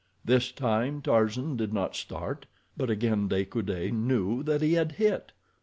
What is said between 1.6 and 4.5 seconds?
not start, but again De Coude knew